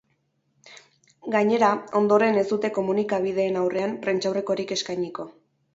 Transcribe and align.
Gainera, 1.35 1.69
ondoren 2.01 2.41
ez 2.43 2.47
dute 2.55 2.73
komunikabideen 2.79 3.61
aurrean 3.65 3.97
prentsaurrekorik 4.09 4.77
eskainiko. 4.81 5.33